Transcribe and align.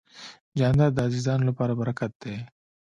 جانداد 0.59 0.91
د 0.95 0.99
عزیزانو 1.07 1.47
لپاره 1.49 1.73
برکت 1.81 2.11
دی. 2.23 2.35